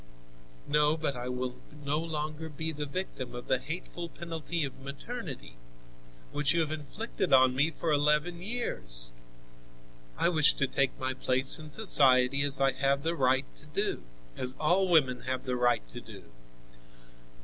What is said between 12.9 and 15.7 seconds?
the right to do, as all women have the